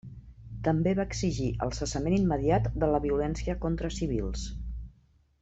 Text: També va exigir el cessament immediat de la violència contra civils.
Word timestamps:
També 0.67 0.93
va 0.99 1.03
exigir 1.09 1.49
el 1.65 1.73
cessament 1.79 2.15
immediat 2.17 2.71
de 2.85 2.91
la 2.95 3.01
violència 3.05 3.57
contra 3.67 3.93
civils. 4.01 4.49